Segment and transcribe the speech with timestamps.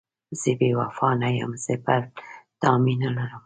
[0.39, 2.01] زه بې وفا نه یم، زه پر
[2.61, 3.39] تا مینه لرم.